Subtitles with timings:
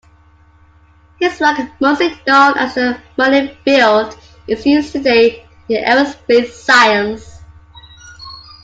[1.19, 7.41] His work, mostly known as the Manev field, is used today in aerospace science.